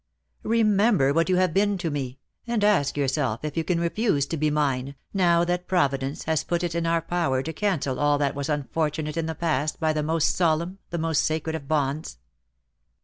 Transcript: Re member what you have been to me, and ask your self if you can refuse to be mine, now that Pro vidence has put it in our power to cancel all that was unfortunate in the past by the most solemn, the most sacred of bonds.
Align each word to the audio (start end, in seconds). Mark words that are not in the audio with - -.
Re 0.41 0.63
member 0.63 1.13
what 1.13 1.29
you 1.29 1.35
have 1.35 1.53
been 1.53 1.77
to 1.77 1.91
me, 1.91 2.17
and 2.47 2.63
ask 2.63 2.97
your 2.97 3.07
self 3.07 3.45
if 3.45 3.55
you 3.55 3.63
can 3.63 3.79
refuse 3.79 4.25
to 4.25 4.35
be 4.35 4.49
mine, 4.49 4.95
now 5.13 5.43
that 5.45 5.67
Pro 5.67 5.87
vidence 5.89 6.23
has 6.25 6.43
put 6.43 6.63
it 6.63 6.73
in 6.73 6.87
our 6.87 7.03
power 7.03 7.43
to 7.43 7.53
cancel 7.53 7.99
all 7.99 8.17
that 8.17 8.33
was 8.33 8.49
unfortunate 8.49 9.15
in 9.15 9.27
the 9.27 9.35
past 9.35 9.79
by 9.79 9.93
the 9.93 10.01
most 10.01 10.35
solemn, 10.35 10.79
the 10.89 10.97
most 10.97 11.23
sacred 11.23 11.55
of 11.55 11.67
bonds. 11.67 12.17